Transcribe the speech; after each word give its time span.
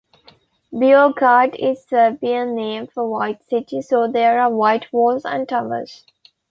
"Beograd" 0.73 1.53
is 1.59 1.85
Serbian 1.85 2.55
name 2.55 2.87
for 2.87 3.07
"white 3.07 3.43
city," 3.47 3.83
so 3.83 4.11
there 4.11 4.41
are 4.41 4.49
white 4.51 4.91
walls 4.91 5.25
and 5.25 5.47
towers. 5.47 6.07